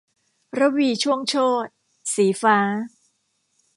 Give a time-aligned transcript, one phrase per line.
[0.57, 1.71] รวีช่วงโชติ-
[2.13, 2.57] สีฟ้า